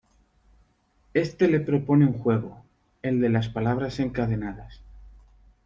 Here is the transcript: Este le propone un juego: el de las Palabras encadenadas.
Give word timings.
Este 1.13 1.47
le 1.47 1.59
propone 1.59 2.07
un 2.07 2.17
juego: 2.17 2.65
el 3.03 3.21
de 3.21 3.29
las 3.29 3.49
Palabras 3.49 3.99
encadenadas. 3.99 4.81